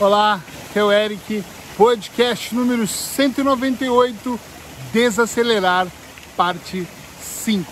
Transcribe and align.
Olá, 0.00 0.40
é 0.74 0.82
o 0.82 0.90
Eric, 0.90 1.44
podcast 1.76 2.54
número 2.54 2.86
198, 2.86 4.40
Desacelerar, 4.94 5.86
parte 6.34 6.88
5. 7.20 7.70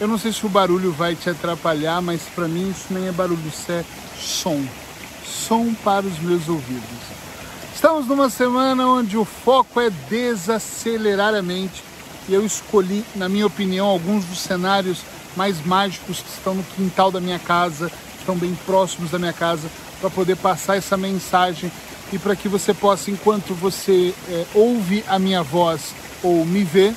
Eu 0.00 0.08
não 0.08 0.16
sei 0.16 0.32
se 0.32 0.46
o 0.46 0.48
barulho 0.48 0.92
vai 0.92 1.14
te 1.14 1.28
atrapalhar, 1.28 2.00
mas 2.00 2.22
para 2.34 2.48
mim 2.48 2.70
isso 2.70 2.86
nem 2.88 3.06
é 3.06 3.12
barulho, 3.12 3.46
isso 3.46 3.70
é 3.70 3.84
som. 4.18 4.64
Som 5.26 5.74
para 5.84 6.06
os 6.06 6.18
meus 6.20 6.48
ouvidos. 6.48 7.02
Estamos 7.74 8.06
numa 8.06 8.30
semana 8.30 8.88
onde 8.88 9.18
o 9.18 9.26
foco 9.26 9.78
é 9.78 9.90
desacelerar 10.08 11.34
a 11.34 11.42
mente 11.42 11.84
e 12.30 12.32
eu 12.32 12.46
escolhi, 12.46 13.04
na 13.14 13.28
minha 13.28 13.46
opinião, 13.46 13.88
alguns 13.88 14.24
dos 14.24 14.38
cenários 14.38 15.02
mais 15.36 15.62
mágicos 15.66 16.20
que 16.20 16.30
estão 16.30 16.54
no 16.54 16.62
quintal 16.62 17.12
da 17.12 17.20
minha 17.20 17.38
casa, 17.38 17.92
estão 18.26 18.36
bem 18.36 18.58
próximos 18.66 19.12
da 19.12 19.20
minha 19.20 19.32
casa, 19.32 19.70
para 20.00 20.10
poder 20.10 20.36
passar 20.36 20.76
essa 20.76 20.96
mensagem 20.96 21.70
e 22.12 22.18
para 22.18 22.34
que 22.34 22.48
você 22.48 22.74
possa, 22.74 23.10
enquanto 23.10 23.54
você 23.54 24.12
é, 24.28 24.44
ouve 24.52 25.04
a 25.06 25.16
minha 25.18 25.42
voz 25.44 25.94
ou 26.22 26.44
me 26.44 26.64
vê, 26.64 26.92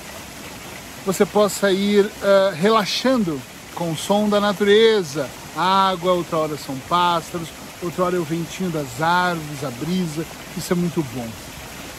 você 1.06 1.26
possa 1.26 1.72
ir 1.72 2.06
uh, 2.06 2.54
relaxando 2.56 3.40
com 3.76 3.92
o 3.92 3.98
som 3.98 4.28
da 4.28 4.40
natureza, 4.40 5.30
água, 5.56 6.14
outra 6.14 6.38
hora 6.38 6.58
são 6.58 6.76
pássaros, 6.90 7.48
outra 7.82 8.06
hora 8.06 8.16
é 8.18 8.20
o 8.20 8.24
ventinho 8.24 8.70
das 8.70 9.02
árvores, 9.02 9.64
a 9.64 9.70
brisa, 9.70 10.26
isso 10.58 10.74
é 10.74 10.76
muito 10.76 11.04
bom. 11.14 11.28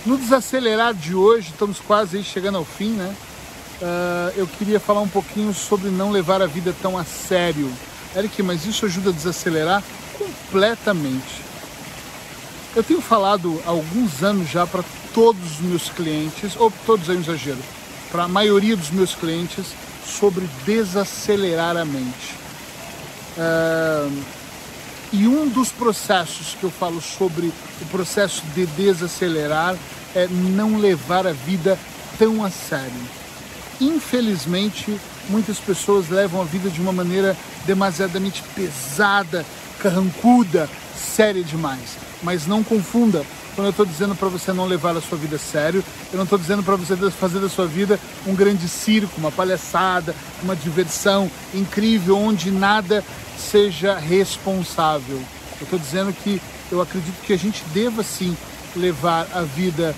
No 0.04 0.18
desacelerar 0.18 0.92
de 0.92 1.14
hoje, 1.14 1.50
estamos 1.50 1.78
quase 1.80 2.22
chegando 2.22 2.58
ao 2.58 2.64
fim, 2.64 2.90
né? 2.90 3.14
Uh, 3.80 4.32
eu 4.36 4.46
queria 4.46 4.78
falar 4.78 5.00
um 5.00 5.08
pouquinho 5.08 5.54
sobre 5.54 5.88
não 5.88 6.10
levar 6.10 6.42
a 6.42 6.46
vida 6.46 6.74
tão 6.82 6.98
a 6.98 7.04
sério. 7.04 7.70
Eric, 8.14 8.42
mas 8.42 8.66
isso 8.66 8.86
ajuda 8.86 9.10
a 9.10 9.12
desacelerar 9.12 9.82
completamente. 10.18 11.42
Eu 12.74 12.82
tenho 12.82 13.00
falado 13.00 13.60
há 13.66 13.70
alguns 13.70 14.22
anos 14.22 14.48
já 14.48 14.66
para 14.66 14.84
todos 15.12 15.42
os 15.52 15.60
meus 15.60 15.88
clientes, 15.90 16.54
ou 16.56 16.72
todos 16.86 17.08
é 17.08 17.12
um 17.12 17.20
exagero, 17.20 17.58
para 18.10 18.24
a 18.24 18.28
maioria 18.28 18.76
dos 18.76 18.90
meus 18.90 19.14
clientes, 19.14 19.66
sobre 20.04 20.48
desacelerar 20.64 21.76
a 21.76 21.84
mente. 21.84 22.34
Uh, 23.36 24.22
e 25.12 25.26
um 25.26 25.48
dos 25.48 25.70
processos 25.70 26.54
que 26.54 26.64
eu 26.64 26.70
falo 26.70 27.00
sobre 27.00 27.46
o 27.80 27.86
processo 27.90 28.42
de 28.54 28.66
desacelerar 28.66 29.76
é 30.14 30.28
não 30.28 30.78
levar 30.78 31.26
a 31.26 31.32
vida 31.32 31.78
tão 32.18 32.44
a 32.44 32.50
sério. 32.50 32.92
Infelizmente, 33.80 35.00
muitas 35.28 35.58
pessoas 35.58 36.08
levam 36.08 36.40
a 36.40 36.44
vida 36.44 36.70
de 36.70 36.80
uma 36.80 36.92
maneira 36.92 37.36
demasiadamente 37.66 38.42
pesada, 38.54 39.44
carrancuda, 39.80 40.68
séria 40.96 41.42
demais. 41.42 41.96
Mas 42.22 42.46
não 42.46 42.62
confunda, 42.62 43.24
quando 43.54 43.66
eu 43.66 43.70
estou 43.70 43.86
dizendo 43.86 44.14
para 44.14 44.28
você 44.28 44.52
não 44.52 44.66
levar 44.66 44.96
a 44.96 45.00
sua 45.00 45.18
vida 45.18 45.36
a 45.36 45.38
sério, 45.38 45.84
eu 46.12 46.16
não 46.16 46.24
estou 46.24 46.38
dizendo 46.38 46.62
para 46.62 46.76
você 46.76 46.96
fazer 47.10 47.40
da 47.40 47.48
sua 47.48 47.66
vida 47.66 47.98
um 48.26 48.34
grande 48.34 48.68
circo, 48.68 49.18
uma 49.18 49.32
palhaçada, 49.32 50.14
uma 50.42 50.56
diversão 50.56 51.30
incrível 51.54 52.16
onde 52.16 52.50
nada 52.50 53.04
seja 53.38 53.98
responsável. 53.98 55.20
Eu 55.60 55.64
estou 55.64 55.78
dizendo 55.78 56.12
que 56.12 56.40
eu 56.70 56.80
acredito 56.80 57.20
que 57.22 57.32
a 57.32 57.38
gente 57.38 57.62
deva 57.72 58.02
sim 58.02 58.36
levar 58.76 59.26
a 59.32 59.42
vida 59.42 59.94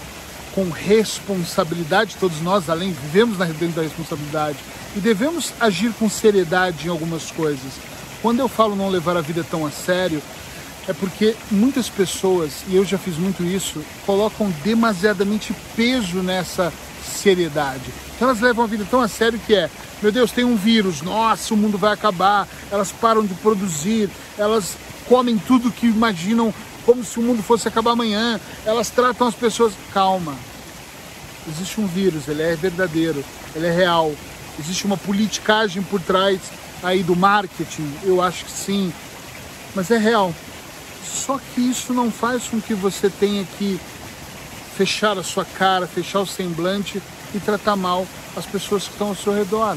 com 0.55 0.69
responsabilidade, 0.71 2.17
todos 2.19 2.41
nós, 2.41 2.69
além, 2.69 2.93
vivemos 2.93 3.39
na 3.39 3.47
dentro 3.47 3.77
da 3.77 3.83
responsabilidade 3.83 4.59
e 4.95 5.01
devemos 5.01 5.53
agir 5.59 5.93
com 5.99 6.09
seriedade 6.09 6.87
em 6.87 6.91
algumas 6.91 7.31
coisas. 7.31 7.73
Quando 8.21 8.41
eu 8.41 8.49
falo 8.49 8.77
não 8.77 8.89
levar 8.89 9.17
a 9.17 9.21
vida 9.21 9.45
tão 9.49 9.67
a 9.67 9.71
sério, 9.71 10.23
é 10.89 10.93
porque 10.93 11.35
muitas 11.51 11.89
pessoas, 11.89 12.65
e 12.69 12.77
eu 12.77 12.85
já 12.85 12.99
fiz 12.99 13.17
muito 13.17 13.43
isso, 13.43 13.83
colocam 14.05 14.53
demasiadamente 14.65 15.55
peso 15.75 16.23
nessa 16.23 16.73
seriedade. 17.05 17.93
Então 18.17 18.29
elas 18.29 18.41
levam 18.41 18.65
a 18.65 18.69
vida 18.69 18.87
tão 18.91 19.01
a 19.01 19.09
sério 19.09 19.41
que 19.47 19.55
é, 19.55 19.71
meu 20.03 20.13
Deus, 20.13 20.33
tem 20.33 20.45
um 20.45 20.57
vírus, 20.57 21.03
nossa, 21.03 21.55
o 21.55 21.57
mundo 21.57 21.79
vai 21.79 21.93
acabar, 21.93 22.49
elas 22.71 22.93
param 22.93 23.25
de 23.25 23.35
produzir, 23.35 24.11
elas 24.37 24.77
comem 25.09 25.39
tudo 25.39 25.71
que 25.71 25.87
imaginam 25.87 26.53
como 26.85 27.05
se 27.05 27.19
o 27.19 27.23
mundo 27.23 27.43
fosse 27.43 27.69
acabar 27.69 27.93
amanhã. 27.93 28.41
Elas 28.65 28.91
tratam 28.91 29.27
as 29.27 29.35
pessoas. 29.35 29.73
Calma. 29.93 30.37
Existe 31.49 31.81
um 31.81 31.87
vírus, 31.87 32.29
ele 32.29 32.43
é 32.43 32.55
verdadeiro, 32.55 33.25
ele 33.55 33.67
é 33.67 33.73
real. 33.73 34.13
Existe 34.59 34.85
uma 34.85 34.97
politicagem 34.97 35.83
por 35.83 36.01
trás 36.01 36.41
aí 36.83 37.03
do 37.03 37.17
marketing, 37.17 37.91
eu 38.03 38.21
acho 38.21 38.45
que 38.45 38.51
sim, 38.51 38.93
mas 39.75 39.91
é 39.91 39.99
real. 39.99 40.35
Só 41.05 41.39
que 41.39 41.61
isso 41.61 41.93
não 41.93 42.11
faz 42.11 42.45
com 42.45 42.61
que 42.61 42.75
você 42.75 43.09
tenha 43.09 43.45
que 43.59 43.81
fechar 44.77 45.19
a 45.19 45.23
sua 45.23 45.45
cara, 45.45 45.87
fechar 45.87 46.21
o 46.21 46.27
semblante 46.27 47.03
e 47.35 47.41
tratar 47.41 47.77
mal 47.77 48.07
as 48.37 48.47
pessoas 48.47 48.85
que 48.85 48.93
estão 48.93 49.09
ao 49.09 49.15
seu 49.15 49.33
redor. 49.33 49.77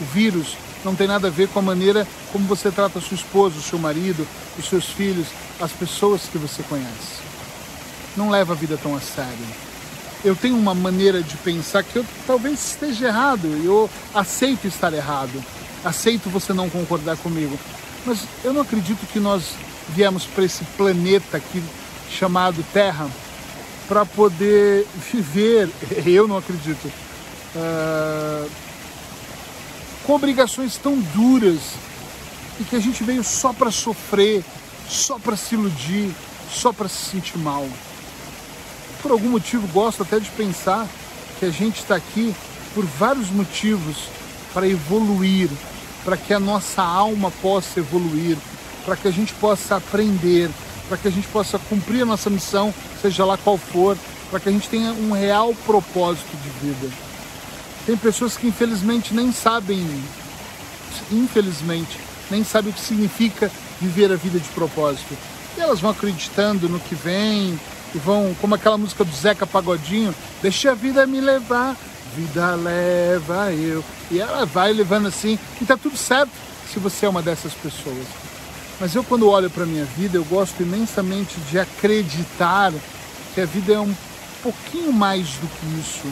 O 0.00 0.04
vírus 0.04 0.56
não 0.84 0.94
tem 0.94 1.06
nada 1.06 1.28
a 1.28 1.30
ver 1.30 1.48
com 1.48 1.58
a 1.58 1.62
maneira 1.62 2.06
como 2.32 2.46
você 2.46 2.70
trata 2.70 3.00
sua 3.00 3.14
esposa, 3.14 3.58
o 3.58 3.62
seu 3.62 3.78
marido, 3.78 4.26
os 4.58 4.68
seus 4.68 4.86
filhos, 4.86 5.26
as 5.60 5.72
pessoas 5.72 6.22
que 6.22 6.38
você 6.38 6.62
conhece. 6.62 7.20
Não 8.16 8.30
leva 8.30 8.52
a 8.52 8.56
vida 8.56 8.78
tão 8.82 8.94
a 8.94 9.00
sério. 9.00 9.46
Eu 10.24 10.36
tenho 10.36 10.56
uma 10.56 10.74
maneira 10.74 11.22
de 11.22 11.36
pensar 11.38 11.82
que 11.82 11.96
eu 11.96 12.04
talvez 12.26 12.72
esteja 12.72 13.06
errado, 13.06 13.46
eu 13.64 13.88
aceito 14.14 14.66
estar 14.66 14.92
errado, 14.92 15.42
aceito 15.84 16.28
você 16.28 16.52
não 16.52 16.68
concordar 16.68 17.16
comigo, 17.16 17.58
mas 18.04 18.20
eu 18.44 18.52
não 18.52 18.60
acredito 18.60 19.06
que 19.10 19.18
nós 19.18 19.54
viemos 19.88 20.24
para 20.24 20.44
esse 20.44 20.64
planeta 20.76 21.38
aqui 21.38 21.62
chamado 22.10 22.64
Terra 22.72 23.08
para 23.88 24.04
poder 24.04 24.86
viver, 25.10 25.68
eu 26.06 26.28
não 26.28 26.36
acredito, 26.36 26.86
uh, 27.56 28.50
com 30.10 30.16
obrigações 30.16 30.76
tão 30.76 30.98
duras 31.14 31.60
e 32.58 32.64
que 32.64 32.74
a 32.74 32.80
gente 32.80 33.04
veio 33.04 33.22
só 33.22 33.52
para 33.52 33.70
sofrer, 33.70 34.42
só 34.88 35.20
para 35.20 35.36
se 35.36 35.54
iludir, 35.54 36.10
só 36.52 36.72
para 36.72 36.88
se 36.88 37.12
sentir 37.12 37.38
mal. 37.38 37.64
Por 39.00 39.12
algum 39.12 39.28
motivo, 39.28 39.68
gosto 39.68 40.02
até 40.02 40.18
de 40.18 40.28
pensar 40.30 40.88
que 41.38 41.44
a 41.44 41.50
gente 41.50 41.78
está 41.78 41.94
aqui 41.94 42.34
por 42.74 42.84
vários 42.84 43.30
motivos 43.30 44.08
para 44.52 44.66
evoluir, 44.66 45.48
para 46.04 46.16
que 46.16 46.34
a 46.34 46.40
nossa 46.40 46.82
alma 46.82 47.30
possa 47.30 47.78
evoluir, 47.78 48.36
para 48.84 48.96
que 48.96 49.06
a 49.06 49.12
gente 49.12 49.32
possa 49.34 49.76
aprender, 49.76 50.50
para 50.88 50.98
que 50.98 51.06
a 51.06 51.12
gente 51.12 51.28
possa 51.28 51.56
cumprir 51.56 52.02
a 52.02 52.06
nossa 52.06 52.28
missão, 52.28 52.74
seja 53.00 53.24
lá 53.24 53.38
qual 53.38 53.56
for, 53.56 53.96
para 54.28 54.40
que 54.40 54.48
a 54.48 54.52
gente 54.52 54.68
tenha 54.68 54.90
um 54.90 55.12
real 55.12 55.54
propósito 55.64 56.36
de 56.36 56.66
vida. 56.66 57.09
Tem 57.86 57.96
pessoas 57.96 58.36
que 58.36 58.46
infelizmente 58.46 59.14
nem 59.14 59.32
sabem, 59.32 59.86
infelizmente, 61.10 61.98
nem 62.30 62.44
sabem 62.44 62.70
o 62.70 62.74
que 62.74 62.80
significa 62.80 63.50
viver 63.80 64.12
a 64.12 64.16
vida 64.16 64.38
de 64.38 64.48
propósito. 64.50 65.16
E 65.56 65.60
elas 65.60 65.80
vão 65.80 65.90
acreditando 65.90 66.68
no 66.68 66.78
que 66.78 66.94
vem 66.94 67.58
e 67.94 67.98
vão, 67.98 68.34
como 68.40 68.54
aquela 68.54 68.78
música 68.78 69.04
do 69.04 69.14
Zeca 69.14 69.46
Pagodinho, 69.46 70.14
deixa 70.42 70.70
a 70.70 70.74
vida 70.74 71.06
me 71.06 71.20
levar, 71.20 71.76
vida 72.14 72.54
leva 72.54 73.52
eu. 73.52 73.84
E 74.10 74.20
ela 74.20 74.46
vai 74.46 74.72
levando 74.72 75.08
assim, 75.08 75.38
e 75.60 75.64
tá 75.64 75.76
tudo 75.76 75.96
certo 75.96 76.30
se 76.72 76.78
você 76.78 77.06
é 77.06 77.08
uma 77.08 77.22
dessas 77.22 77.52
pessoas. 77.54 78.06
Mas 78.78 78.94
eu 78.94 79.02
quando 79.02 79.28
olho 79.28 79.50
para 79.50 79.66
minha 79.66 79.84
vida, 79.84 80.16
eu 80.16 80.24
gosto 80.24 80.62
imensamente 80.62 81.38
de 81.50 81.58
acreditar 81.58 82.72
que 83.34 83.40
a 83.40 83.46
vida 83.46 83.74
é 83.74 83.80
um 83.80 83.94
pouquinho 84.42 84.92
mais 84.92 85.28
do 85.34 85.46
que 85.48 85.80
isso. 85.80 86.06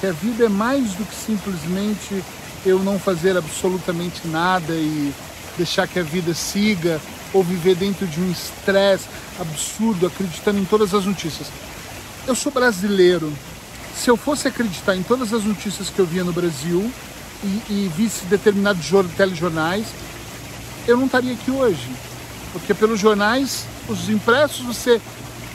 Que 0.00 0.06
a 0.06 0.12
vida 0.12 0.44
é 0.44 0.48
mais 0.48 0.92
do 0.92 1.04
que 1.04 1.14
simplesmente 1.14 2.22
eu 2.64 2.80
não 2.80 2.98
fazer 2.98 3.36
absolutamente 3.36 4.26
nada 4.26 4.74
e 4.74 5.12
deixar 5.56 5.86
que 5.86 5.98
a 5.98 6.02
vida 6.02 6.34
siga 6.34 7.00
ou 7.32 7.42
viver 7.42 7.76
dentro 7.76 8.06
de 8.06 8.20
um 8.20 8.30
estresse 8.30 9.06
absurdo, 9.38 10.06
acreditando 10.06 10.58
em 10.58 10.64
todas 10.64 10.94
as 10.94 11.04
notícias. 11.04 11.48
Eu 12.26 12.34
sou 12.34 12.50
brasileiro. 12.52 13.32
Se 13.96 14.10
eu 14.10 14.16
fosse 14.16 14.48
acreditar 14.48 14.96
em 14.96 15.02
todas 15.02 15.32
as 15.32 15.44
notícias 15.44 15.88
que 15.88 15.98
eu 15.98 16.06
via 16.06 16.24
no 16.24 16.32
Brasil 16.32 16.90
e, 17.42 17.46
e 17.70 17.92
visse 17.96 18.26
determinados 18.26 18.86
telejornais, 19.16 19.86
eu 20.86 20.96
não 20.96 21.06
estaria 21.06 21.32
aqui 21.32 21.50
hoje. 21.50 21.88
Porque 22.52 22.74
pelos 22.74 23.00
jornais, 23.00 23.64
os 23.88 24.08
impressos, 24.08 24.60
você 24.60 25.00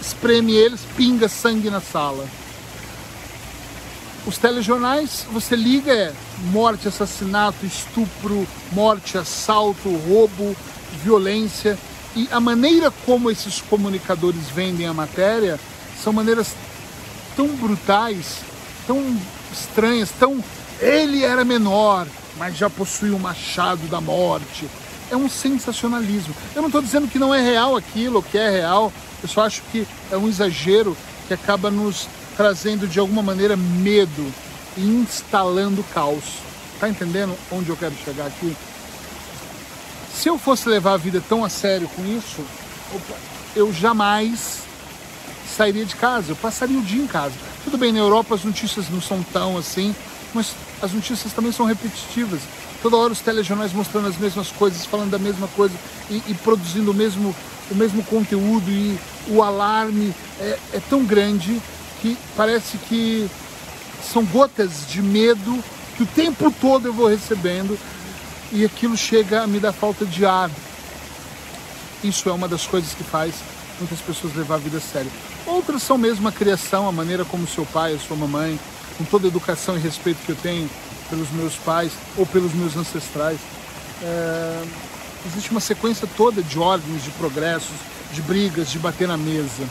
espreme 0.02 0.54
eles, 0.54 0.82
pinga 0.96 1.28
sangue 1.28 1.70
na 1.70 1.82
sala. 1.82 2.26
Os 4.26 4.38
telejornais, 4.38 5.26
você 5.32 5.56
liga, 5.56 5.92
é 5.92 6.14
morte, 6.52 6.88
assassinato, 6.88 7.66
estupro, 7.66 8.48
morte, 8.72 9.18
assalto, 9.18 9.90
roubo, 10.08 10.56
violência. 11.04 11.78
E 12.16 12.28
a 12.32 12.40
maneira 12.40 12.92
como 13.06 13.32
esses 13.32 13.62
comunicadores 13.62 14.48
vendem 14.54 14.86
a 14.86 14.94
matéria 14.94 15.60
são 16.04 16.14
maneiras 16.14 16.54
tão 17.36 17.48
brutais, 17.48 18.38
tão 18.86 19.18
estranhas, 19.52 20.12
tão. 20.20 20.44
Ele 20.80 21.24
era 21.24 21.44
menor, 21.44 22.08
mas 22.38 22.56
já 22.56 22.70
possuía 22.70 23.16
o 23.16 23.20
machado 23.20 23.88
da 23.88 24.00
morte. 24.00 24.68
é 25.10 25.16
um 25.16 25.28
sensacionalismo. 25.28 26.34
Eu 26.56 26.62
não 26.62 26.70
estou 26.70 26.82
dizendo 26.82 27.08
que 27.08 27.20
não 27.20 27.36
é 27.36 27.42
real 27.42 27.76
aquilo, 27.76 28.24
que 28.24 28.38
é 28.38 28.50
real, 28.50 28.94
eu 29.22 29.28
só 29.28 29.46
acho 29.46 29.62
que 29.72 29.86
é 30.10 30.16
um 30.16 30.30
exagero 30.30 30.96
que 31.28 31.34
acaba 31.34 31.70
nos 31.70 32.08
trazendo 32.42 32.88
de 32.88 32.98
alguma 32.98 33.22
maneira 33.22 33.56
medo 33.56 34.34
e 34.76 34.82
instalando 34.82 35.84
caos. 35.94 36.40
Tá 36.80 36.90
entendendo 36.90 37.38
onde 37.52 37.70
eu 37.70 37.78
quero 37.78 37.94
chegar 38.04 38.26
aqui? 38.26 38.58
Se 40.12 40.28
eu 40.28 40.40
fosse 40.40 40.68
levar 40.68 40.94
a 40.94 40.98
vida 40.98 41.22
tão 41.30 41.46
a 41.46 41.50
sério 41.50 41.88
com 41.90 42.04
isso, 42.04 42.44
eu 43.56 43.72
jamais 43.72 44.62
sairia 45.56 45.86
de 45.86 45.96
casa, 45.96 46.32
eu 46.32 46.36
passaria 46.36 46.80
o 46.80 46.82
dia 46.82 47.04
em 47.04 47.06
casa. 47.06 47.36
Tudo 47.64 47.78
bem, 47.78 47.92
na 47.94 48.00
Europa 48.00 48.34
as 48.34 48.44
notícias 48.44 48.90
não 48.90 49.00
são 49.00 49.22
tão 49.22 49.56
assim, 49.56 49.96
mas 50.34 50.56
as 50.82 50.94
notícias 50.94 51.32
também 51.34 51.52
são 51.52 51.68
repetitivas. 51.68 52.42
Toda 52.82 52.98
hora 52.98 53.14
os 53.14 53.20
telejornais 53.20 53.72
mostrando 53.72 54.08
as 54.08 54.18
mesmas 54.18 54.50
coisas, 54.50 54.84
falando 54.84 55.12
da 55.12 55.20
mesma 55.20 55.48
coisa 55.50 55.76
e, 56.10 56.24
e 56.28 56.34
produzindo 56.34 56.90
o 56.90 56.94
mesmo, 56.94 57.36
o 57.70 57.76
mesmo 57.76 58.04
conteúdo 58.04 58.68
e 58.68 58.98
o 59.28 59.44
alarme 59.44 60.12
é, 60.40 60.58
é 60.74 60.82
tão 60.90 61.06
grande 61.06 61.62
que 62.02 62.18
parece 62.36 62.78
que 62.78 63.30
são 64.12 64.26
gotas 64.26 64.88
de 64.90 65.02
medo 65.02 65.64
que 65.96 66.04
o 66.04 66.06
tempo 66.06 66.52
todo 66.60 66.88
eu 66.88 66.94
vou 66.94 67.08
recebendo 67.08 67.78
e 68.52 68.66
aquilo 68.66 68.98
chega 68.98 69.44
a 69.44 69.48
me 69.48 69.60
dar 69.60 69.72
falta 69.72 70.06
de 70.06 70.26
ar. 70.26 70.50
Isso 72.04 72.28
é 72.30 72.32
uma 72.32 72.48
das 72.48 72.66
coisas 72.66 72.94
que 72.94 73.04
faz 73.04 73.36
muitas 73.80 74.00
pessoas 74.00 74.36
levar 74.36 74.56
a 74.56 74.58
vida 74.58 74.78
a 74.78 74.82
sério. 74.82 75.12
Outras 75.46 75.82
são 75.84 75.98
mesmo 75.98 76.28
a 76.28 76.32
criação, 76.32 76.88
a 76.88 76.92
maneira 76.92 77.26
como 77.26 77.48
seu 77.48 77.66
pai, 77.66 77.94
a 77.94 78.00
sua 78.00 78.16
mamãe, 78.16 78.60
com 78.98 79.04
toda 79.06 79.28
a 79.28 79.30
educação 79.30 79.76
e 79.76 79.80
respeito 79.80 80.24
que 80.26 80.32
eu 80.32 80.36
tenho 80.36 80.70
pelos 81.10 81.30
meus 81.32 81.56
pais 81.56 81.92
ou 82.18 82.26
pelos 82.26 82.54
meus 82.54 82.76
ancestrais. 82.76 83.40
É... 84.02 84.64
Existe 85.26 85.52
uma 85.52 85.60
sequência 85.60 86.08
toda 86.18 86.42
de 86.42 86.58
ordens, 86.58 87.04
de 87.04 87.12
progressos, 87.12 87.76
de 88.14 88.22
brigas, 88.22 88.72
de 88.72 88.80
bater 88.80 89.08
na 89.08 89.18
mesa. 89.18 89.64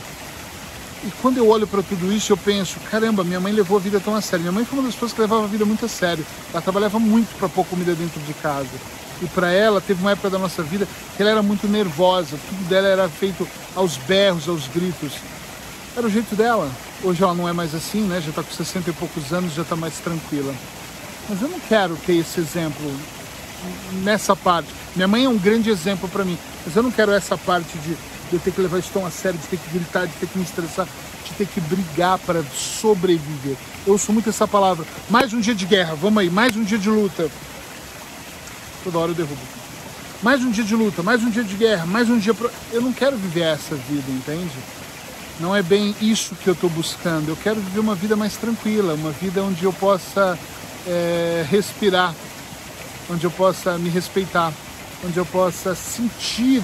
E 1.03 1.09
quando 1.21 1.37
eu 1.37 1.47
olho 1.47 1.65
para 1.65 1.81
tudo 1.81 2.11
isso, 2.13 2.31
eu 2.31 2.37
penso: 2.37 2.79
caramba, 2.91 3.23
minha 3.23 3.39
mãe 3.39 3.51
levou 3.51 3.77
a 3.77 3.79
vida 3.79 3.99
tão 3.99 4.15
a 4.15 4.21
sério. 4.21 4.43
Minha 4.43 4.51
mãe 4.51 4.65
foi 4.65 4.77
uma 4.77 4.85
das 4.85 4.93
pessoas 4.93 5.13
que 5.13 5.21
levava 5.21 5.45
a 5.45 5.47
vida 5.47 5.65
muito 5.65 5.85
a 5.85 5.87
sério. 5.89 6.25
Ela 6.53 6.61
trabalhava 6.61 6.99
muito 6.99 7.35
para 7.37 7.49
pôr 7.49 7.65
comida 7.65 7.95
dentro 7.95 8.19
de 8.21 8.33
casa. 8.35 8.69
E 9.21 9.25
para 9.27 9.51
ela, 9.51 9.81
teve 9.81 10.01
uma 10.01 10.11
época 10.11 10.29
da 10.29 10.39
nossa 10.39 10.63
vida 10.63 10.87
que 11.15 11.21
ela 11.21 11.31
era 11.31 11.43
muito 11.43 11.67
nervosa. 11.67 12.37
Tudo 12.49 12.67
dela 12.67 12.87
era 12.87 13.09
feito 13.09 13.47
aos 13.75 13.97
berros, 13.97 14.47
aos 14.47 14.67
gritos. 14.67 15.13
Era 15.95 16.07
o 16.07 16.09
jeito 16.09 16.35
dela. 16.35 16.69
Hoje 17.03 17.23
ela 17.23 17.33
não 17.33 17.49
é 17.49 17.53
mais 17.53 17.73
assim, 17.73 18.01
né? 18.01 18.21
Já 18.21 18.29
está 18.29 18.43
com 18.43 18.51
60 18.51 18.89
e 18.89 18.93
poucos 18.93 19.33
anos, 19.33 19.53
já 19.53 19.63
está 19.63 19.75
mais 19.75 19.95
tranquila. 19.95 20.53
Mas 21.27 21.41
eu 21.41 21.49
não 21.49 21.59
quero 21.59 21.95
ter 22.05 22.13
esse 22.13 22.39
exemplo 22.39 22.91
nessa 24.03 24.35
parte. 24.35 24.69
Minha 24.95 25.07
mãe 25.07 25.25
é 25.25 25.29
um 25.29 25.37
grande 25.37 25.69
exemplo 25.69 26.07
para 26.09 26.25
mim, 26.25 26.37
mas 26.65 26.75
eu 26.75 26.83
não 26.83 26.91
quero 26.91 27.11
essa 27.11 27.37
parte 27.37 27.77
de 27.79 27.95
de 28.31 28.37
eu 28.37 28.39
ter 28.39 28.51
que 28.51 28.61
levar 28.61 28.79
isso 28.79 28.89
tão 28.93 29.05
a 29.05 29.11
sério, 29.11 29.37
de 29.37 29.45
ter 29.45 29.57
que 29.57 29.69
gritar, 29.69 30.07
de 30.07 30.13
ter 30.13 30.27
que 30.27 30.37
me 30.37 30.45
estressar, 30.45 30.87
de 31.25 31.33
ter 31.33 31.45
que 31.45 31.59
brigar 31.59 32.17
para 32.19 32.41
sobreviver. 32.55 33.57
Eu 33.85 33.93
uso 33.93 34.11
muito 34.13 34.29
essa 34.29 34.47
palavra. 34.47 34.85
Mais 35.09 35.33
um 35.33 35.41
dia 35.41 35.53
de 35.53 35.65
guerra, 35.65 35.93
vamos 35.95 36.19
aí, 36.19 36.29
mais 36.29 36.55
um 36.55 36.63
dia 36.63 36.77
de 36.77 36.89
luta. 36.89 37.29
Toda 38.83 38.97
hora 38.97 39.11
eu 39.11 39.15
derrubo. 39.15 39.41
Mais 40.23 40.41
um 40.43 40.49
dia 40.49 40.63
de 40.63 40.75
luta, 40.75 41.03
mais 41.03 41.23
um 41.23 41.29
dia 41.29 41.43
de 41.43 41.55
guerra, 41.55 41.85
mais 41.85 42.09
um 42.09 42.17
dia. 42.17 42.33
Pro... 42.33 42.49
Eu 42.71 42.81
não 42.81 42.93
quero 42.93 43.17
viver 43.17 43.41
essa 43.41 43.75
vida, 43.75 44.09
entende? 44.09 44.55
Não 45.39 45.55
é 45.55 45.61
bem 45.61 45.93
isso 45.99 46.35
que 46.35 46.47
eu 46.47 46.53
estou 46.53 46.69
buscando. 46.69 47.27
Eu 47.27 47.35
quero 47.35 47.59
viver 47.59 47.79
uma 47.79 47.95
vida 47.95 48.15
mais 48.15 48.37
tranquila, 48.37 48.93
uma 48.93 49.11
vida 49.11 49.43
onde 49.43 49.63
eu 49.63 49.73
possa 49.73 50.37
é, 50.87 51.45
respirar, 51.49 52.15
onde 53.09 53.25
eu 53.25 53.31
possa 53.31 53.77
me 53.77 53.89
respeitar, 53.89 54.53
onde 55.03 55.17
eu 55.17 55.25
possa 55.25 55.75
sentir. 55.75 56.61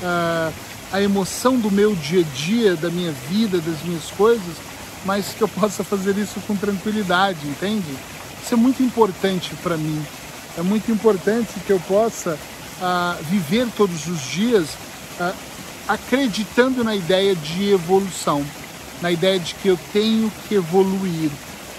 Uh, 0.00 0.67
a 0.92 1.00
emoção 1.02 1.58
do 1.58 1.70
meu 1.70 1.94
dia 1.94 2.20
a 2.20 2.36
dia, 2.36 2.76
da 2.76 2.90
minha 2.90 3.12
vida, 3.12 3.58
das 3.58 3.82
minhas 3.82 4.10
coisas, 4.10 4.56
mas 5.04 5.34
que 5.36 5.42
eu 5.42 5.48
possa 5.60 5.84
fazer 5.84 6.16
isso 6.16 6.40
com 6.46 6.56
tranquilidade, 6.56 7.46
entende? 7.46 7.94
Isso 8.42 8.54
é 8.54 8.56
muito 8.56 8.82
importante 8.82 9.54
para 9.62 9.76
mim. 9.76 10.02
É 10.56 10.62
muito 10.62 10.90
importante 10.90 11.60
que 11.66 11.72
eu 11.72 11.80
possa 11.80 12.38
uh, 12.80 13.24
viver 13.24 13.68
todos 13.76 14.06
os 14.06 14.20
dias 14.22 14.70
uh, 15.20 15.34
acreditando 15.86 16.82
na 16.82 16.96
ideia 16.96 17.34
de 17.34 17.70
evolução, 17.70 18.44
na 19.00 19.10
ideia 19.10 19.38
de 19.38 19.54
que 19.54 19.68
eu 19.68 19.78
tenho 19.92 20.32
que 20.48 20.54
evoluir. 20.54 21.30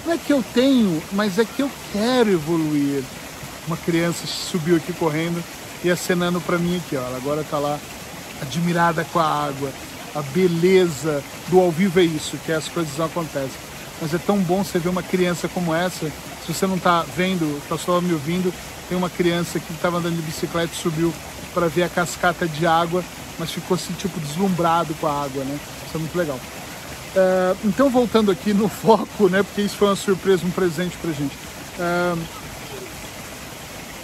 Não 0.06 0.14
é 0.14 0.18
que 0.18 0.32
eu 0.32 0.44
tenho, 0.54 1.02
mas 1.12 1.38
é 1.38 1.46
que 1.46 1.62
eu 1.62 1.70
quero 1.92 2.32
evoluir. 2.32 3.04
Uma 3.68 3.78
criança 3.78 4.26
subiu 4.26 4.78
aqui 4.78 4.94
correndo 4.94 5.44
e 5.84 5.92
acenando 5.92 6.40
para 6.40 6.58
mim 6.58 6.78
aqui, 6.78 6.96
ó. 6.96 7.02
Ela 7.02 7.18
agora 7.18 7.42
está 7.42 7.60
lá 7.60 7.78
admirada 8.42 9.06
com 9.06 9.20
a 9.20 9.46
água. 9.46 9.72
A 10.16 10.22
beleza 10.22 11.24
do 11.48 11.60
ao 11.60 11.72
vivo 11.72 12.00
é 12.00 12.04
isso, 12.04 12.38
que 12.46 12.52
as 12.52 12.68
coisas 12.68 13.00
acontecem. 13.00 13.70
Mas 14.02 14.14
é 14.14 14.18
tão 14.18 14.38
bom 14.40 14.64
você 14.64 14.80
ver 14.80 14.90
uma 14.90 15.04
criança 15.04 15.48
como 15.48 15.74
essa. 15.74 16.08
Se 16.46 16.54
você 16.54 16.66
não 16.66 16.78
está 16.78 17.04
vendo, 17.16 17.58
está 17.62 17.78
só 17.78 18.02
me 18.02 18.14
ouvindo, 18.14 18.54
tem 18.88 18.98
uma 18.98 19.10
criança 19.10 19.60
que 19.60 19.72
estava 19.72 19.98
andando 19.98 20.16
de 20.16 20.22
bicicleta 20.22 20.74
e 20.74 20.78
subiu 20.78 21.14
para 21.54 21.68
ver 21.68 21.84
a 21.84 21.90
cascata 21.90 22.48
de 22.48 22.66
água, 22.66 23.04
mas 23.38 23.52
ficou 23.52 23.76
assim, 23.76 23.94
tipo, 23.94 24.20
deslumbrado 24.20 24.94
com 24.96 25.08
a 25.08 25.24
água, 25.24 25.44
né? 25.44 25.60
Isso 25.86 25.96
é 25.96 26.00
muito 26.00 26.18
legal. 26.18 26.40
Uh, 27.16 27.58
então, 27.66 27.90
voltando 27.90 28.32
aqui 28.32 28.54
no 28.54 28.68
foco, 28.70 29.30
né? 29.30 29.44
Porque 29.44 29.62
isso 29.62 29.76
foi 29.76 29.90
uma 29.90 29.96
surpresa, 29.96 30.46
um 30.46 30.52
presente 30.52 30.98
pra 30.98 31.12
gente. 31.12 31.36
Uh, 31.78 32.20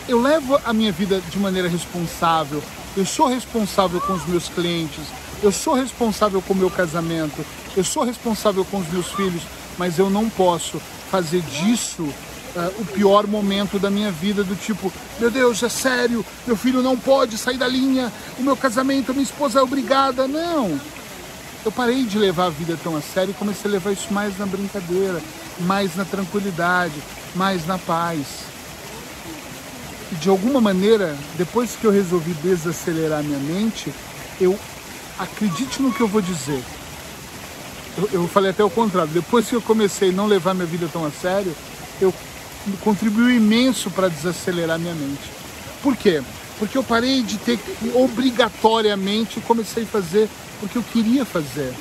eu 0.08 0.22
levo 0.22 0.60
a 0.64 0.72
minha 0.72 0.92
vida 0.92 1.20
de 1.32 1.40
maneira 1.40 1.68
responsável, 1.68 2.62
eu 2.96 3.06
sou 3.06 3.28
responsável 3.28 4.00
com 4.02 4.14
os 4.14 4.26
meus 4.26 4.48
clientes, 4.48 5.04
eu 5.44 5.52
sou 5.52 5.74
responsável 5.74 6.42
com 6.42 6.54
o 6.54 6.58
meu 6.58 6.70
casamento, 6.70 7.46
eu 7.76 7.84
sou 7.84 8.04
responsável 8.04 8.64
com 8.66 8.78
os 8.78 8.88
meus 8.88 9.12
filhos, 9.12 9.44
mas 9.78 10.00
eu 10.00 10.10
não 10.10 10.30
posso 10.30 10.82
fazer 11.12 11.42
disso 11.42 12.04
uh, 12.04 12.82
o 12.82 12.86
pior 12.86 13.28
momento 13.28 13.78
da 13.78 13.90
minha 13.90 14.12
vida, 14.12 14.44
do 14.44 14.56
tipo, 14.56 14.92
meu 15.20 15.30
Deus, 15.30 15.62
é 15.62 15.70
sério, 15.70 16.26
meu 16.48 16.56
filho 16.56 16.82
não 16.82 16.98
pode 16.98 17.38
sair 17.38 17.58
da 17.58 17.68
linha, 17.68 18.12
o 18.40 18.44
meu 18.44 18.56
casamento, 18.56 19.12
a 19.12 19.14
minha 19.14 19.26
esposa 19.26 19.60
é 19.60 19.62
obrigada. 19.62 20.28
Não. 20.28 20.80
Eu 21.66 21.72
parei 21.72 22.04
de 22.04 22.18
levar 22.18 22.46
a 22.46 22.50
vida 22.50 22.78
tão 22.82 22.96
a 22.96 23.02
sério 23.02 23.32
e 23.32 23.34
comecei 23.34 23.70
a 23.70 23.74
levar 23.74 23.92
isso 23.92 24.14
mais 24.14 24.38
na 24.38 24.46
brincadeira, 24.46 25.22
mais 25.62 25.96
na 25.96 26.06
tranquilidade, 26.06 26.94
mais 27.36 27.66
na 27.66 27.78
paz 27.78 28.55
de 30.12 30.30
alguma 30.30 30.62
maneira, 30.62 31.16
depois 31.38 31.76
que 31.76 31.86
eu 31.86 31.92
resolvi 31.92 32.32
desacelerar 32.44 33.24
minha 33.24 33.40
mente, 33.40 33.92
eu 34.40 34.58
acredite 35.18 35.82
no 35.82 35.92
que 35.92 36.02
eu 36.02 36.08
vou 36.08 36.22
dizer. 36.22 36.62
Eu, 37.98 38.10
eu 38.12 38.28
falei 38.28 38.52
até 38.52 38.64
o 38.64 38.70
contrário. 38.70 39.12
Depois 39.12 39.48
que 39.48 39.56
eu 39.56 39.62
comecei 39.62 40.10
a 40.10 40.14
não 40.14 40.28
levar 40.28 40.54
minha 40.54 40.66
vida 40.66 40.90
tão 40.92 41.06
a 41.06 41.12
sério, 41.12 41.56
eu 42.02 42.14
contribuí 42.82 43.38
imenso 43.38 43.90
para 43.90 44.10
desacelerar 44.10 44.80
minha 44.80 44.94
mente. 44.94 45.32
Por 45.82 45.96
quê? 45.96 46.22
Porque 46.58 46.78
eu 46.78 46.84
parei 46.84 47.22
de 47.22 47.38
ter 47.38 47.60
obrigatoriamente 47.94 49.40
comecei 49.42 49.84
a 49.84 49.88
fazer 49.88 50.30
o 50.62 50.68
que 50.68 50.78
eu 50.78 50.84
queria 50.84 51.26
fazer. 51.26 51.74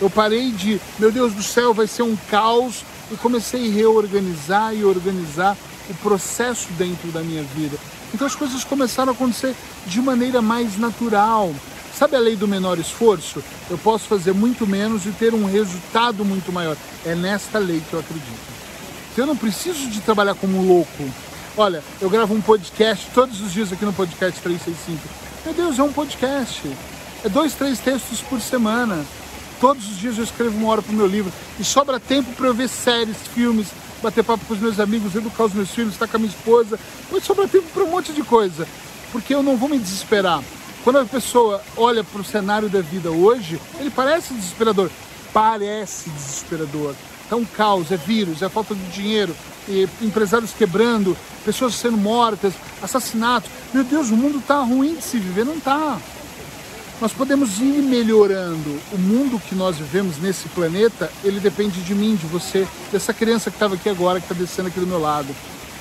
Eu 0.00 0.10
parei 0.10 0.50
de, 0.50 0.80
meu 0.98 1.10
Deus 1.10 1.32
do 1.32 1.42
céu, 1.42 1.72
vai 1.72 1.86
ser 1.86 2.02
um 2.02 2.16
caos 2.30 2.84
e 3.10 3.16
comecei 3.16 3.68
a 3.68 3.72
reorganizar 3.72 4.74
e 4.74 4.84
organizar 4.84 5.56
o 5.88 5.94
processo 5.94 6.68
dentro 6.72 7.10
da 7.12 7.20
minha 7.20 7.42
vida. 7.42 7.76
Então 8.14 8.26
as 8.26 8.34
coisas 8.34 8.64
começaram 8.64 9.12
a 9.12 9.14
acontecer 9.14 9.54
de 9.86 10.00
maneira 10.00 10.40
mais 10.40 10.78
natural. 10.78 11.54
Sabe 11.96 12.14
a 12.14 12.18
lei 12.18 12.36
do 12.36 12.46
menor 12.46 12.78
esforço? 12.78 13.42
Eu 13.70 13.78
posso 13.78 14.06
fazer 14.06 14.32
muito 14.34 14.66
menos 14.66 15.06
e 15.06 15.10
ter 15.12 15.32
um 15.32 15.46
resultado 15.46 16.24
muito 16.24 16.52
maior. 16.52 16.76
É 17.04 17.14
nesta 17.14 17.58
lei 17.58 17.82
que 17.88 17.94
eu 17.94 18.00
acredito. 18.00 18.56
Então, 19.12 19.24
eu 19.24 19.28
não 19.28 19.36
preciso 19.36 19.88
de 19.88 20.02
trabalhar 20.02 20.34
como 20.34 20.60
louco. 20.60 21.10
Olha, 21.56 21.82
eu 22.02 22.10
gravo 22.10 22.34
um 22.34 22.40
podcast 22.42 23.06
todos 23.14 23.40
os 23.40 23.50
dias 23.50 23.72
aqui 23.72 23.82
no 23.82 23.94
podcast 23.94 24.38
365. 24.42 25.00
Meu 25.42 25.54
Deus, 25.54 25.78
é 25.78 25.82
um 25.82 25.90
podcast. 25.90 26.70
É 27.24 27.28
dois, 27.30 27.54
três 27.54 27.78
textos 27.78 28.20
por 28.20 28.42
semana. 28.42 29.02
Todos 29.58 29.88
os 29.88 29.96
dias 29.96 30.18
eu 30.18 30.24
escrevo 30.24 30.58
uma 30.58 30.68
hora 30.68 30.82
para 30.82 30.92
o 30.92 30.94
meu 30.94 31.06
livro. 31.06 31.32
E 31.58 31.64
sobra 31.64 31.98
tempo 31.98 32.30
para 32.34 32.46
eu 32.46 32.52
ver 32.52 32.68
séries, 32.68 33.16
filmes, 33.32 33.68
bater 34.06 34.22
papo 34.22 34.44
com 34.46 34.54
os 34.54 34.60
meus 34.60 34.78
amigos, 34.78 35.16
educar 35.16 35.44
os 35.44 35.52
meus 35.52 35.70
filhos, 35.70 35.92
estar 35.92 36.06
com 36.06 36.16
a 36.16 36.20
minha 36.20 36.30
esposa. 36.30 36.78
Mas 37.10 37.24
sobra 37.24 37.48
tempo 37.48 37.66
para 37.74 37.82
um 37.82 37.90
monte 37.90 38.12
de 38.12 38.22
coisa. 38.22 38.66
Porque 39.10 39.34
eu 39.34 39.42
não 39.42 39.56
vou 39.56 39.68
me 39.68 39.78
desesperar. 39.78 40.42
Quando 40.84 41.00
a 41.00 41.04
pessoa 41.04 41.60
olha 41.76 42.04
para 42.04 42.20
o 42.20 42.24
cenário 42.24 42.68
da 42.68 42.80
vida 42.80 43.10
hoje, 43.10 43.60
ele 43.80 43.90
parece 43.90 44.32
desesperador. 44.32 44.90
Parece 45.32 46.08
desesperador. 46.10 46.94
É 47.28 47.34
um 47.34 47.44
caos, 47.44 47.90
é 47.90 47.96
vírus, 47.96 48.42
é 48.42 48.48
falta 48.48 48.72
de 48.72 48.88
dinheiro, 48.92 49.34
empresários 50.00 50.52
quebrando, 50.52 51.16
pessoas 51.44 51.74
sendo 51.74 51.96
mortas, 51.96 52.54
assassinatos. 52.80 53.50
Meu 53.74 53.82
Deus, 53.82 54.10
o 54.10 54.16
mundo 54.16 54.38
está 54.38 54.60
ruim 54.60 54.94
de 54.94 55.02
se 55.02 55.18
viver, 55.18 55.44
não 55.44 55.56
está 55.56 55.98
nós 57.00 57.12
podemos 57.12 57.58
ir 57.58 57.82
melhorando. 57.82 58.80
O 58.92 58.98
mundo 58.98 59.40
que 59.40 59.54
nós 59.54 59.76
vivemos 59.76 60.18
nesse 60.18 60.48
planeta, 60.48 61.10
ele 61.22 61.40
depende 61.40 61.80
de 61.82 61.94
mim, 61.94 62.16
de 62.16 62.26
você, 62.26 62.66
dessa 62.90 63.12
criança 63.12 63.50
que 63.50 63.56
estava 63.56 63.74
aqui 63.74 63.88
agora, 63.88 64.20
que 64.20 64.32
está 64.32 64.34
descendo 64.34 64.68
aqui 64.68 64.80
do 64.80 64.86
meu 64.86 65.00
lado, 65.00 65.28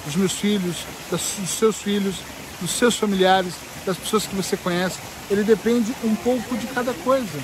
dos 0.06 0.16
meus 0.16 0.34
filhos, 0.34 0.78
dos 1.10 1.22
seus 1.50 1.78
filhos, 1.78 2.16
dos 2.60 2.72
seus 2.72 2.98
familiares, 2.98 3.54
das 3.86 3.98
pessoas 3.98 4.26
que 4.26 4.36
você 4.36 4.58
conhece, 4.58 5.00
ele 5.30 5.44
depende 5.44 5.94
um 6.04 6.16
pouco 6.16 6.58
de 6.58 6.68
cada 6.68 6.94
coisa. 6.94 7.40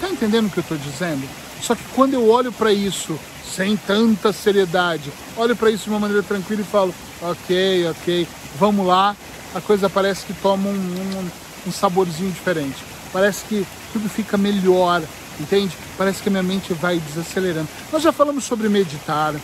Tá 0.00 0.08
entendendo 0.08 0.46
o 0.46 0.50
que 0.50 0.58
eu 0.58 0.62
estou 0.62 0.78
dizendo? 0.78 1.26
Só 1.60 1.74
que 1.74 1.82
quando 1.94 2.14
eu 2.14 2.28
olho 2.28 2.52
para 2.52 2.72
isso 2.72 3.18
sem 3.54 3.76
tanta 3.76 4.32
seriedade, 4.32 5.10
olho 5.36 5.56
para 5.56 5.70
isso 5.70 5.84
de 5.84 5.90
uma 5.90 6.00
maneira 6.00 6.22
tranquila 6.22 6.60
e 6.60 6.64
falo, 6.64 6.94
ok, 7.22 7.88
ok, 7.90 8.28
vamos 8.58 8.86
lá, 8.86 9.16
a 9.54 9.60
coisa 9.60 9.88
parece 9.88 10.26
que 10.26 10.34
toma 10.34 10.68
um, 10.68 10.72
um, 10.72 11.30
um 11.66 11.72
saborzinho 11.72 12.30
diferente. 12.30 12.76
Parece 13.12 13.44
que 13.44 13.66
tudo 13.92 14.08
fica 14.08 14.36
melhor, 14.36 15.02
entende? 15.40 15.76
Parece 15.96 16.22
que 16.22 16.28
a 16.28 16.32
minha 16.32 16.42
mente 16.42 16.72
vai 16.74 16.98
desacelerando. 16.98 17.68
Nós 17.92 18.02
já 18.02 18.12
falamos 18.12 18.44
sobre 18.44 18.68
meditar, 18.68 19.34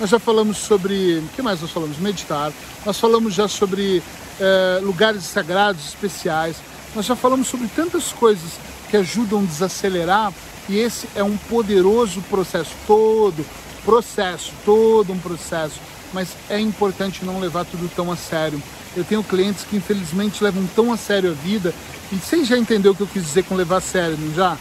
nós 0.00 0.10
já 0.10 0.18
falamos 0.18 0.58
sobre. 0.58 1.18
O 1.18 1.28
que 1.34 1.42
mais 1.42 1.60
nós 1.60 1.70
falamos? 1.70 1.98
Meditar. 1.98 2.52
Nós 2.84 2.98
falamos 2.98 3.34
já 3.34 3.46
sobre 3.46 4.02
é, 4.40 4.80
lugares 4.82 5.24
sagrados 5.24 5.86
especiais. 5.86 6.56
Nós 6.94 7.06
já 7.06 7.16
falamos 7.16 7.48
sobre 7.48 7.68
tantas 7.68 8.12
coisas 8.12 8.52
que 8.90 8.96
ajudam 8.96 9.40
a 9.40 9.44
desacelerar 9.44 10.32
e 10.68 10.78
esse 10.78 11.08
é 11.14 11.22
um 11.22 11.36
poderoso 11.36 12.20
processo 12.22 12.70
todo, 12.86 13.44
processo, 13.84 14.52
todo 14.64 15.12
um 15.12 15.18
processo, 15.18 15.80
mas 16.12 16.28
é 16.48 16.60
importante 16.60 17.24
não 17.24 17.40
levar 17.40 17.64
tudo 17.64 17.90
tão 17.94 18.12
a 18.12 18.16
sério. 18.16 18.62
Eu 18.96 19.04
tenho 19.04 19.22
clientes 19.22 19.64
que 19.64 19.76
infelizmente 19.76 20.42
levam 20.42 20.66
tão 20.74 20.92
a 20.92 20.96
sério 20.96 21.30
a 21.30 21.34
vida 21.34 21.74
e 22.10 22.16
você 22.16 22.44
já 22.44 22.58
entendeu 22.58 22.92
o 22.92 22.94
que 22.94 23.02
eu 23.02 23.06
quis 23.06 23.24
dizer 23.24 23.44
com 23.44 23.54
levar 23.54 23.78
a 23.78 23.80
sério, 23.80 24.18
não 24.18 24.34
já? 24.34 24.56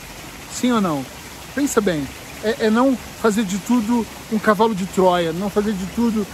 Sim 0.53 0.71
ou 0.71 0.81
não? 0.81 1.05
Pensa 1.53 1.81
bem, 1.81 2.07
é, 2.43 2.67
é 2.67 2.69
não 2.69 2.95
fazer 2.95 3.43
de 3.43 3.57
tudo 3.59 4.05
um 4.31 4.39
cavalo 4.39 4.73
de 4.73 4.85
Troia, 4.85 5.33
não 5.33 5.49
fazer 5.49 5.73
de 5.73 5.85
tudo 5.87 6.25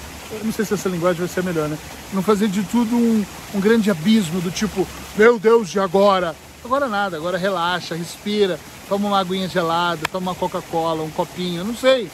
não 0.44 0.52
sei 0.52 0.66
se 0.66 0.74
essa 0.74 0.90
linguagem 0.90 1.20
vai 1.20 1.28
ser 1.28 1.44
melhor, 1.44 1.70
né? 1.70 1.78
Não 2.14 2.22
fazer 2.22 2.48
de 2.48 2.64
tudo 2.64 2.96
um, 2.96 3.26
um 3.54 3.60
grande 3.60 3.90
abismo 3.90 4.42
do 4.42 4.52
tipo, 4.52 4.88
meu 5.16 5.40
Deus, 5.40 5.70
de 5.70 5.80
agora? 5.80 6.36
Agora 6.64 6.88
nada, 6.88 7.16
agora 7.16 7.38
relaxa, 7.38 7.96
respira, 7.96 8.60
toma 8.90 9.08
uma 9.08 9.20
aguinha 9.20 9.48
gelada, 9.48 10.02
toma 10.12 10.32
uma 10.32 10.36
Coca-Cola, 10.36 11.04
um 11.04 11.10
copinho, 11.10 11.64
não 11.64 11.76
sei. 11.76 12.10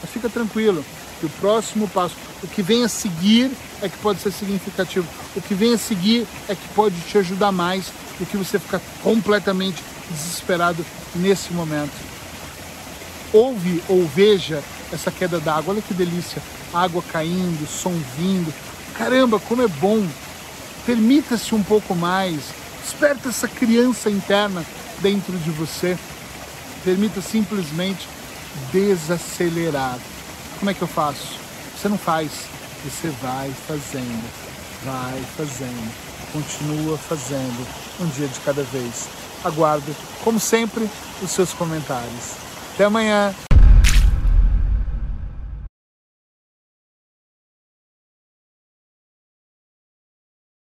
Mas 0.00 0.10
fica 0.10 0.28
tranquilo, 0.28 0.84
que 1.18 1.26
o 1.26 1.30
próximo 1.40 1.88
passo, 1.88 2.14
o 2.42 2.48
que 2.48 2.62
vem 2.62 2.84
a 2.84 2.88
seguir 2.88 3.50
é 3.82 3.88
que 3.88 3.98
pode 3.98 4.20
ser 4.20 4.32
significativo. 4.32 5.06
O 5.36 5.40
que 5.40 5.54
vem 5.54 5.74
a 5.74 5.78
seguir 5.78 6.26
é 6.48 6.54
que 6.54 6.68
pode 6.74 6.98
te 7.02 7.18
ajudar 7.18 7.52
mais 7.52 7.86
do 8.18 8.26
que 8.26 8.36
você 8.36 8.58
ficar 8.58 8.80
completamente 9.02 9.82
desesperado 10.10 10.84
nesse 11.14 11.52
momento. 11.52 11.92
Ouve 13.32 13.82
ou 13.88 14.06
veja 14.06 14.62
essa 14.92 15.10
queda 15.10 15.38
d'água, 15.38 15.74
olha 15.74 15.82
que 15.82 15.94
delícia 15.94 16.42
água 16.72 17.02
caindo, 17.12 17.66
som 17.66 17.94
vindo. 18.16 18.52
Caramba, 18.96 19.38
como 19.38 19.62
é 19.62 19.68
bom! 19.68 20.06
Permita-se 20.86 21.54
um 21.54 21.62
pouco 21.62 21.94
mais, 21.94 22.40
desperta 22.82 23.28
essa 23.28 23.46
criança 23.46 24.10
interna 24.10 24.64
dentro 25.00 25.36
de 25.38 25.50
você. 25.50 25.96
Permita 26.84 27.20
simplesmente 27.20 28.08
desacelerar. 28.72 29.98
Como 30.58 30.70
é 30.70 30.74
que 30.74 30.82
eu 30.82 30.88
faço? 30.88 31.39
Você 31.80 31.88
não 31.88 31.96
faz, 31.96 32.30
você 32.84 33.08
vai 33.22 33.50
fazendo, 33.66 34.30
vai 34.84 35.18
fazendo, 35.34 35.90
continua 36.30 36.98
fazendo, 36.98 37.66
um 37.98 38.06
dia 38.08 38.28
de 38.28 38.38
cada 38.40 38.62
vez. 38.64 39.08
Aguardo, 39.42 39.96
como 40.22 40.38
sempre, 40.38 40.86
os 41.22 41.30
seus 41.30 41.54
comentários. 41.54 42.34
Até 42.74 42.84
amanhã! 42.84 43.34